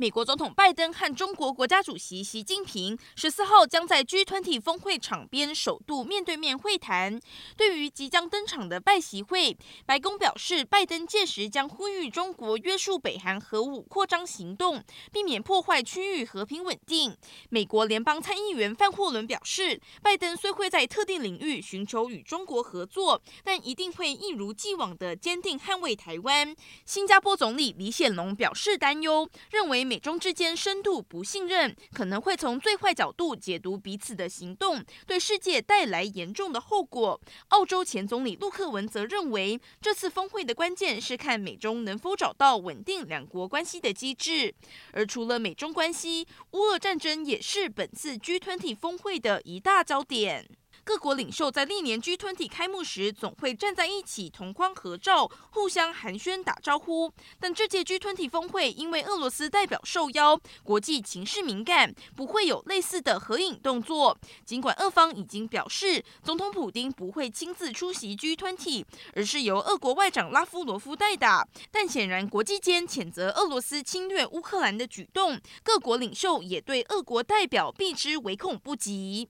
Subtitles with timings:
[0.00, 7.20] 美国总统拜登和中国国家主席习近平十四号将在 G20 峰会场边首度面对面会谈。
[7.56, 14.80] 对于即将登场的拜习会，白宫表示，拜登届时将呼吁中国约束北韩核武扩张行动，
[15.10, 17.16] 避免破坏区域和平稳定。
[17.50, 26.54] 美国联邦参议员范霍伦表示，拜登虽会在特定领域寻求与中国合作，但一定会一如既往的坚定捍卫台湾。
[26.84, 29.87] 新加坡总理李显龙表示担忧，认为。
[29.88, 37.18] 美中之间深度不信任，可能会从最坏角度解读彼此的行动，对世界带来严重的后果。
[37.48, 44.54] 澳洲前总理陆克文则认为，这次峰会的关键是看美中能否找到稳定两国关系的机制。
[44.92, 50.46] 而除了美中关系，乌俄战争也是本次 G20 峰会的一大焦点。
[50.88, 57.12] 各国领袖在历年 G20 开幕时总会站在一起同框合照，互相寒暄打招呼。
[57.38, 64.16] 但这届 G20 峰会因为俄罗斯代表受邀，国际情势敏感，不会有类似的合影动作。
[64.46, 68.82] 尽管俄方已经表示，总统普丁不会亲自出席 G20，
[69.14, 71.46] 而是由俄国外长拉夫罗夫代打。
[71.70, 79.26] 但显然，国际间谴责俄罗斯侵略乌克兰的举动，各国领袖也对俄国代表避之唯恐不及。